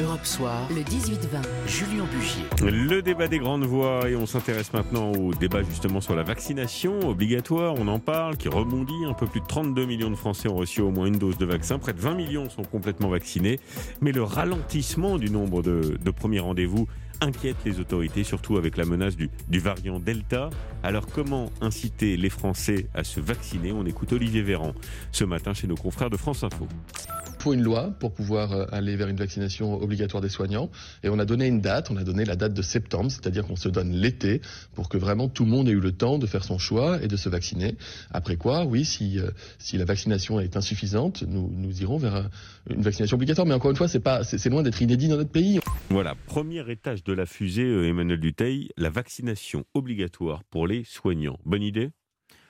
[0.00, 1.42] Europe Soir, le 18-20.
[1.66, 2.44] Julien Bugier.
[2.62, 7.00] Le débat des grandes voix et on s'intéresse maintenant au débat justement sur la vaccination
[7.06, 7.74] obligatoire.
[7.78, 9.04] On en parle, qui rebondit.
[9.06, 11.44] Un peu plus de 32 millions de Français ont reçu au moins une dose de
[11.44, 11.78] vaccin.
[11.78, 13.60] Près de 20 millions sont complètement vaccinés.
[14.00, 16.86] Mais le ralentissement du nombre de, de premiers rendez-vous
[17.22, 20.50] inquiète les autorités, surtout avec la menace du, du, variant Delta.
[20.82, 23.72] Alors comment inciter les Français à se vacciner?
[23.72, 24.72] On écoute Olivier Véran
[25.12, 26.66] ce matin chez nos confrères de France Info
[27.42, 30.70] faut une loi pour pouvoir euh, aller vers une vaccination obligatoire des soignants.
[31.02, 33.56] Et on a donné une date, on a donné la date de septembre, c'est-à-dire qu'on
[33.56, 34.40] se donne l'été
[34.74, 37.08] pour que vraiment tout le monde ait eu le temps de faire son choix et
[37.08, 37.74] de se vacciner.
[38.12, 42.30] Après quoi, oui, si, euh, si la vaccination est insuffisante, nous, nous irons vers
[42.70, 43.46] une vaccination obligatoire.
[43.46, 45.58] Mais encore une fois, c'est pas, c'est loin d'être inédit dans notre pays.
[45.90, 51.38] Voilà, premier étage de la fusée, euh, Emmanuel Duteil, la vaccination obligatoire pour les soignants.
[51.44, 51.90] Bonne idée?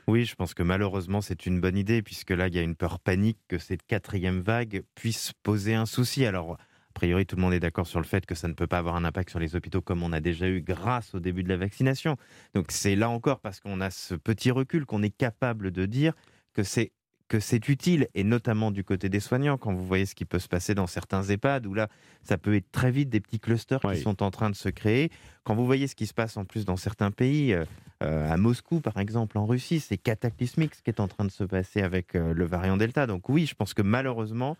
[0.08, 2.74] Oui, je pense que malheureusement c'est une bonne idée, puisque là il y a une
[2.74, 6.26] peur panique que cette quatrième vague puisse poser un souci.
[6.26, 8.66] Alors, a priori, tout le monde est d'accord sur le fait que ça ne peut
[8.66, 11.42] pas avoir un impact sur les hôpitaux comme on a déjà eu grâce au début
[11.42, 12.16] de la vaccination.
[12.54, 16.12] Donc c'est là encore parce qu'on a ce petit recul qu'on est capable de dire
[16.52, 16.92] que c'est
[17.32, 20.38] que c'est utile, et notamment du côté des soignants, quand vous voyez ce qui peut
[20.38, 21.88] se passer dans certains EHPAD, où là,
[22.22, 25.10] ça peut être très vite des petits clusters qui sont en train de se créer.
[25.42, 27.64] Quand vous voyez ce qui se passe en plus dans certains pays, euh,
[28.02, 31.30] euh, à Moscou par exemple, en Russie, c'est cataclysmique ce qui est en train de
[31.30, 33.06] se passer avec euh, le variant Delta.
[33.06, 34.58] Donc oui, je pense que malheureusement,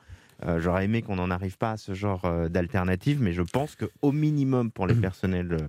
[0.57, 4.71] j'aurais aimé qu'on n'en arrive pas à ce genre d'alternative, mais je pense qu'au minimum
[4.73, 5.69] pour les personnels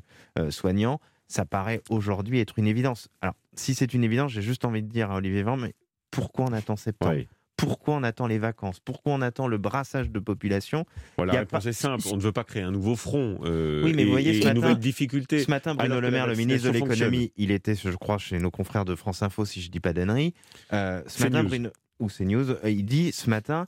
[0.50, 3.10] soignants, ça paraît aujourd'hui être une évidence.
[3.22, 5.76] Alors, si c'est une évidence, j'ai juste envie de dire à Olivier Van, mais
[6.14, 7.22] pourquoi on attend septembre
[7.58, 10.86] Pourquoi on attend les vacances Pourquoi on attend le brassage de population
[11.18, 12.04] voilà, La réponse est simple.
[12.12, 14.50] On ne veut pas créer un nouveau front euh, oui, mais vous voyez, ce matin,
[14.52, 15.40] une nouvelle difficulté.
[15.44, 18.52] Ce matin, Bruno Le Maire, le ministre de l'économie, il était, je crois, chez nos
[18.52, 20.34] confrères de France Info, si je ne dis pas d'annerie.
[20.72, 23.68] Euh, ce matin, Bruno, ou CNews, euh, il dit ce matin,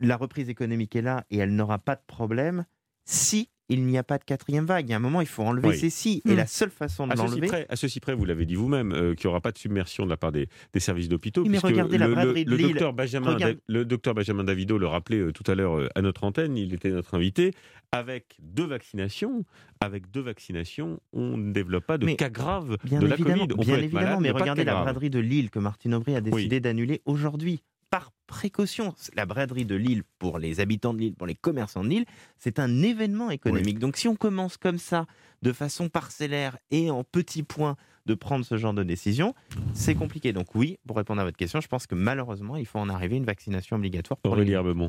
[0.00, 2.64] la reprise économique est là et elle n'aura pas de problème
[3.04, 4.88] si il n'y a pas de quatrième vague.
[4.88, 6.22] Il y a un moment, il faut enlever ces si.
[6.24, 6.36] Et hmm.
[6.36, 7.66] la seule façon de l'enlever.
[7.68, 10.10] À ceci près, vous l'avez dit vous-même, euh, qu'il n'y aura pas de submersion de
[10.10, 11.44] la part des, services d'hôpitaux.
[11.44, 15.18] mais regardez la braderie de le, le docteur Benjamin, le docteur Benjamin Davido le rappelait
[15.18, 17.52] euh, tout à l'heure euh, à notre antenne, il était notre invité.
[17.92, 19.44] Avec deux vaccinations,
[19.80, 23.48] avec deux vaccinations, on ne développe pas de cas graves de la Covid.
[23.56, 27.02] On bien évidemment, mais regardez la braderie de Lille que Martine Aubry a décidé d'annuler
[27.04, 28.94] aujourd'hui par précaution.
[29.14, 32.06] La braderie de Lille, pour les habitants de Lille, pour les commerçants de Lille,
[32.38, 33.78] c'est un événement économique.
[33.78, 35.06] Donc si on commence comme ça,
[35.42, 39.34] de façon parcellaire et en petits points, de prendre ce genre de décision,
[39.74, 40.32] c'est compliqué.
[40.32, 43.16] Donc oui, pour répondre à votre question, je pense que malheureusement, il faut en arriver
[43.16, 44.46] à une vaccination obligatoire pour les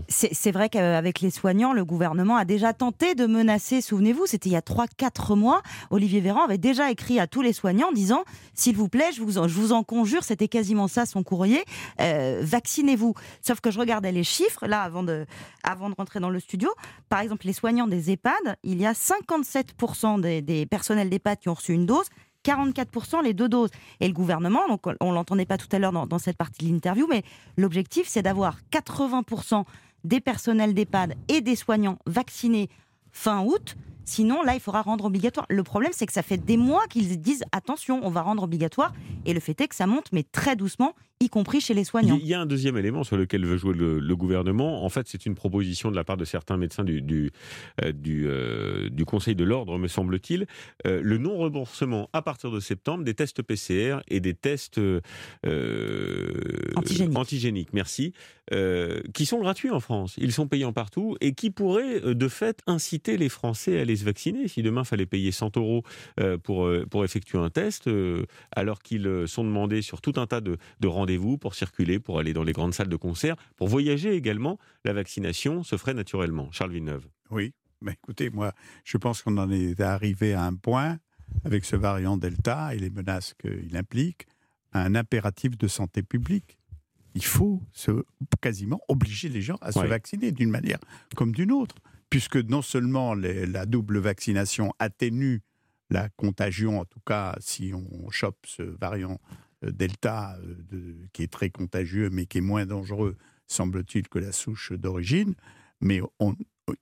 [0.07, 4.53] C'est vrai qu'avec les soignants, le gouvernement a déjà tenté de menacer, souvenez-vous, c'était il
[4.53, 8.23] y a 3-4 mois, Olivier Véran avait déjà écrit à tous les soignants disant,
[8.53, 11.63] s'il vous plaît, je vous en, je vous en conjure, c'était quasiment ça son courrier,
[12.01, 13.13] euh, vaccinez-vous.
[13.41, 15.25] Sauf que je regardais les chiffres, là, avant de,
[15.63, 16.69] avant de rentrer dans le studio,
[17.09, 21.49] par exemple, les soignants des EHPAD, il y a 57% des, des personnels d'EHPAD qui
[21.49, 22.05] ont reçu une dose,
[22.47, 23.71] 44% les deux doses.
[23.99, 26.71] Et le gouvernement, donc on l'entendait pas tout à l'heure dans, dans, cette partie de
[26.71, 27.23] l'interview, mais
[27.57, 29.65] l'objectif c'est d'avoir 80%
[30.03, 32.69] des personnels d'EHPAD et des soignants vaccinés
[33.11, 33.75] fin août.
[34.05, 35.45] Sinon, là, il faudra rendre obligatoire.
[35.49, 38.93] Le problème, c'est que ça fait des mois qu'ils disent attention, on va rendre obligatoire.
[39.27, 42.19] Et le fait est que ça monte, mais très doucement y compris chez les soignants.
[42.21, 44.83] Il y a un deuxième élément sur lequel veut jouer le, gouvernement.
[44.83, 47.31] En fait, c'est une proposition de la part de certains médecins du, du,
[47.83, 50.47] euh, euh, du, Conseil de l'ordre, me semble-t-il,
[50.85, 54.79] euh, le non-remboursement à partir de septembre des tests PCR et des tests
[56.75, 57.17] antigéniques.
[57.17, 57.73] antigéniques.
[57.73, 58.13] merci,
[59.13, 60.15] qui sont gratuits en France.
[60.17, 64.05] Ils sont payants partout et qui pourraient de fait inciter les Français à aller se
[64.05, 64.47] vacciner.
[64.47, 65.83] Si demain il fallait payer 100 euros
[66.43, 67.89] pour, pour effectuer un test,
[68.55, 72.19] alors qu'ils sont demandés sur tout un tas de, de rendez vous pour circuler, pour
[72.19, 76.51] aller dans les grandes salles de concert, pour voyager également, la vaccination se ferait naturellement.
[76.51, 77.07] Charles Villeneuve.
[77.31, 80.99] Oui, mais écoutez, moi, je pense qu'on en est arrivé à un point
[81.43, 84.27] avec ce variant Delta et les menaces qu'il implique,
[84.71, 86.57] à un impératif de santé publique.
[87.15, 87.91] Il faut se,
[88.41, 90.79] quasiment obliger les gens à se vacciner d'une manière
[91.15, 91.75] comme d'une autre,
[92.09, 95.41] puisque non seulement la double vaccination atténue
[95.89, 99.19] la contagion, en tout cas si on chope ce variant
[99.63, 100.37] euh, Delta,
[100.73, 103.15] euh, qui est très contagieux, mais qui est moins dangereux,
[103.47, 105.33] semble-t-il, que la souche d'origine.
[105.81, 106.01] Mais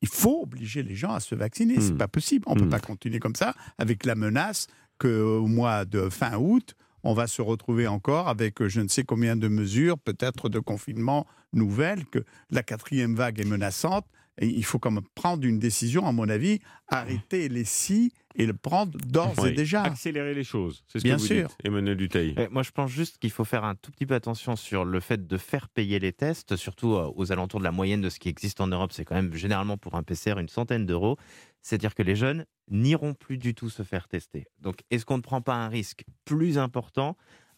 [0.01, 1.79] il faut obliger les gens à se vacciner.
[1.79, 1.97] C'est hmm.
[1.97, 2.43] pas possible.
[2.47, 2.69] On ne peut hmm.
[2.69, 4.67] pas continuer comme ça, avec la menace
[4.97, 9.03] qu'au mois de fin août, on va se retrouver encore avec euh, je ne sais
[9.03, 12.19] combien de mesures, peut-être de confinement nouvelles, que
[12.49, 14.05] la quatrième vague est menaçante
[14.39, 16.59] Et il faut quand même prendre une décision, à mon avis,
[16.89, 19.49] arrêter les si et le prendre d'ores Oui.
[19.49, 19.83] et déjà.
[19.83, 20.83] Accélérer les choses.
[20.87, 21.47] C'est ce Bien que vous sûr.
[21.47, 22.35] dites, Emmanuel Duteil.
[22.51, 25.25] Moi, je pense juste qu'il faut faire un tout petit peu attention sur le fait
[25.25, 28.27] de faire payer les tests, surtout euh, aux alentours de la moyenne de ce qui
[28.27, 28.91] existe en Europe.
[28.91, 31.17] C'est quand même généralement pour un PCR une centaine d'euros.
[31.61, 34.45] C'est-à-dire que les jeunes n'iront plus du tout se faire tester.
[34.59, 37.15] Donc, est-ce qu'on ne prend pas un risque plus important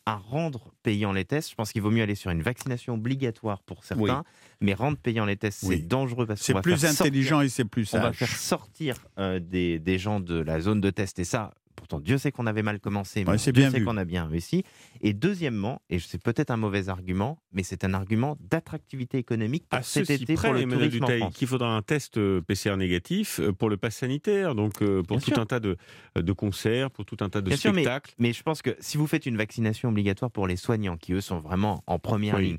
[0.07, 3.61] à rendre payant les tests Je pense qu'il vaut mieux aller sur une vaccination obligatoire
[3.61, 4.23] pour certains,
[4.61, 5.75] mais rendre payant les tests, Oui.
[5.77, 8.03] c'est dangereux parce C'est qu'on va plus faire sortir- intelligent et c'est plus on va
[8.13, 8.17] sage.
[8.17, 11.19] faire sortir euh, des, des gens de la zone de test.
[11.19, 11.53] Et ça,
[11.87, 14.25] pourtant, Dieu sait qu'on avait mal commencé, mais Ouais, Dieu bien sait qu'on a bien
[14.27, 14.63] réussi.
[15.01, 19.79] Et deuxièmement, et c'est peut-être un mauvais argument, mais c'est un argument d'attractivité économique pour
[19.79, 21.35] À cet été près, pour le Emmanuel tourisme en France.
[21.35, 25.17] qu'il faudra un test euh, PCR négatif euh, pour le pass sanitaire, donc euh, pour
[25.17, 25.39] Bien tout sûr.
[25.39, 25.77] un tas de,
[26.15, 28.13] de concerts, pour tout un tas de Bien sûr, mais- spectacles.
[28.19, 31.21] Mais je pense que si vous faites une vaccination obligatoire pour les soignants, qui eux
[31.21, 32.43] sont vraiment en première Oui.
[32.45, 32.57] ligne,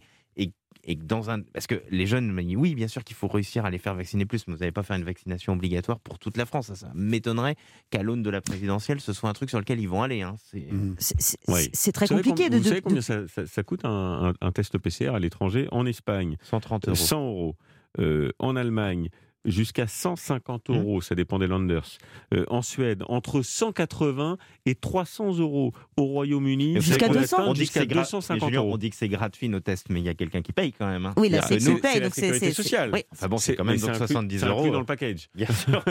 [0.90, 1.42] et, que dans un.
[1.42, 3.94] Parce que les jeunes me disent oui, bien sûr qu'il faut réussir à les faire
[3.94, 6.66] vacciner plus, mais vous n'allez pas faire une vaccination obligatoire pour toute la France.
[6.68, 7.54] Ça, ça m'étonnerait
[7.90, 10.22] qu'à l'aune de la présidentielle, ce soit un truc sur lequel ils vont aller.
[10.22, 10.34] hein.
[10.98, 11.68] C'est- Oui.
[11.72, 13.62] c'est très Vous savez compliqué com- de, Vous de- savez de- combien ça, ça- ça
[13.62, 16.96] coûte un, un- un test PCR à l'étranger En Espagne, 130 euros.
[16.96, 17.56] 100 euros.
[17.98, 19.08] Euh, en Allemagne,
[19.50, 20.74] jusqu'à 150 Mmh.
[20.76, 21.86] euros, ça dépend des Landers.
[22.34, 24.36] Euh, en Suède, entre 180
[24.66, 25.72] et 300 euros.
[25.96, 27.36] Au Royaume-Uni, Jusqu'à savez qu'on- 200?
[27.40, 28.74] on dit que jusqu'à c'est gra- mais 250 Julien, euros.
[28.74, 30.86] On dit que c'est gratuit nos tests, mais il y a quelqu'un qui paye quand
[30.86, 31.06] même.
[31.06, 31.14] hein.
[31.16, 31.90] Oui, là, Ah, c'est mais c'est nous, paye.
[31.94, 32.90] c'est la donc c'est- sécurité c'est- sociale.
[32.92, 33.02] oui.
[33.12, 34.70] Enfin bon, c'est quand même donc inclus- 70 c'est inclus euros.
[34.70, 35.28] dans le package.
[35.34, 35.84] Bien sûr.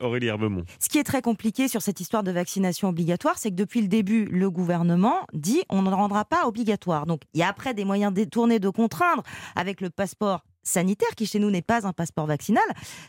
[0.00, 0.64] Aurélie Herbemont.
[0.78, 3.88] Ce qui est très compliqué sur cette histoire de vaccination obligatoire, c'est que depuis le
[3.88, 7.06] début, le gouvernement dit on ne le rendra pas obligatoire.
[7.06, 9.22] Donc il y a après des moyens détournés de contraindre
[9.56, 12.64] avec le passeport sanitaire qui chez nous n'est pas un passeport vaccinal.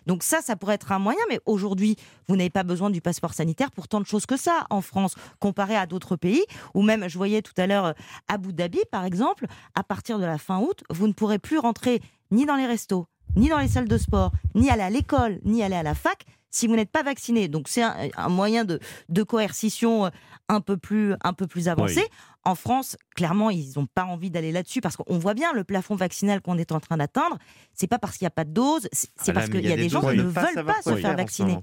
[0.06, 1.96] Donc ça, ça pourrait être un moyen, mais aujourd'hui,
[2.28, 5.16] vous n'avez pas besoin du passeport sanitaire pour tant de choses que ça en France,
[5.40, 6.44] comparé à d'autres pays,
[6.74, 7.94] ou même, je voyais tout à l'heure euh,
[8.28, 12.02] Abu Dhabi, par exemple, à partir de la fin août, vous ne pourrez plus rentrer
[12.32, 15.64] ni dans les restos, ni dans les salles de sport, ni aller à l'école, ni
[15.64, 17.48] aller à la fac si vous n'êtes pas vacciné.
[17.48, 20.10] Donc c'est un, un moyen de, de coercition euh,
[20.50, 22.02] un peu plus, un peu plus avancé.
[22.02, 22.08] Oui.
[22.44, 25.96] En France, clairement, ils n'ont pas envie d'aller là-dessus parce qu'on voit bien le plafond
[25.96, 27.38] vaccinal qu'on est en train d'atteindre.
[27.74, 29.76] C'est pas parce qu'il n'y a pas de dose, c'est Ah parce qu'il y a
[29.76, 31.54] des gens qui ne veulent pas se faire vacciner.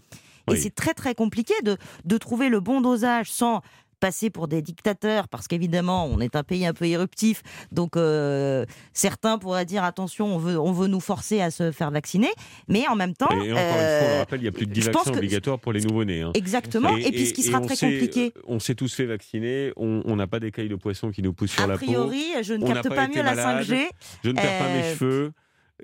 [0.46, 0.60] Et Oui.
[0.62, 3.60] c'est très très compliqué de, de trouver le bon dosage sans
[3.98, 7.42] passer pour des dictateurs, parce qu'évidemment, on est un pays un peu éruptif,
[7.72, 11.90] donc euh, certains pourraient dire attention, on veut, on veut nous forcer à se faire
[11.90, 12.28] vacciner,
[12.68, 14.52] mais en même temps, Et encore une fois, on euh, le rappelle, il n'y a
[14.52, 16.22] plus de 10 je pense vaccins que- obligatoires pour les nouveau-nés.
[16.22, 16.30] hein.
[16.34, 20.26] exactement, et, puis ce qui sera très compliqué, On s'est tous fait vacciner, on n'a
[20.26, 21.84] pas d'écailles de poisson qui nous poussent sur a la peau.
[21.86, 23.64] priori, je ne capte pas mieux la malade.
[23.66, 23.88] 5G,
[24.24, 25.32] Je ne perds pas mes Euh, cheveux.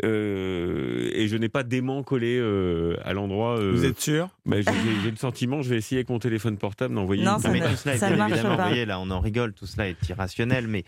[0.03, 3.59] Euh, et je n'ai pas d'aimant collé euh, à l'endroit.
[3.59, 4.29] euh, Vous êtes sûr?
[4.45, 7.49] bah, j'ai- le sentiment, je vais essayer avec mon téléphone portable d'envoyer Non, une ça
[7.49, 8.69] Non, mais tout cela est ça bien évidemment, pas.
[8.69, 10.85] voyez, là, on en rigole, tout cela est irrationnel, mais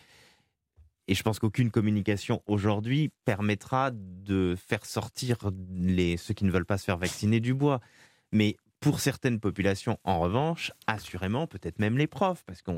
[1.08, 5.36] et je pense qu'aucune communication aujourd'hui permettra de faire sortir
[5.72, 7.80] les, ceux qui ne veulent pas se faire vacciner du bois.
[8.32, 12.72] Mais pour certaines populations, en revanche, assurément, peut-être même les profs, parce que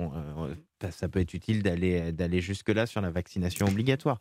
[0.91, 4.19] ça peut être utile d'aller d'aller jusque-là sur la vaccination obligatoire.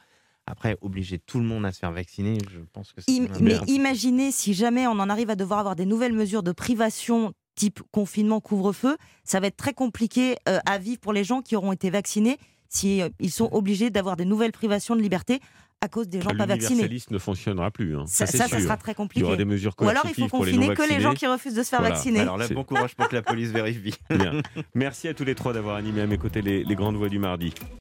[0.49, 3.57] Après, obliger tout le monde à se faire vacciner, je pense que c'est Im- mais
[3.67, 7.81] imaginez si jamais on en arrive à devoir avoir des nouvelles mesures de privation type
[7.91, 8.95] confinement, couvre-feu,
[9.25, 12.37] ça va être très compliqué euh, à vivre pour les gens qui auront été vaccinés
[12.69, 15.39] si euh, ils sont obligés d'avoir des nouvelles privations de liberté
[15.81, 16.69] à cause des gens pas vaccinés.
[16.69, 17.95] L'universalisme ne fonctionnera plus.
[17.97, 18.05] hein.
[18.07, 18.59] Ça, ça, ça sûr.
[18.61, 19.25] sera très Il y compliqué.
[19.25, 21.61] aura des mesures Ou alors il faut les confiner que les gens qui refusent de
[21.61, 21.95] se faire Voilà.
[21.95, 22.21] vacciner.
[22.21, 23.93] Alors là, bon courage pour que la police vérifie.
[24.09, 24.41] Bien.
[24.73, 27.19] Merci à tous les trois d'avoir animé à mes côtés les, les grandes voix du
[27.19, 27.53] mardi.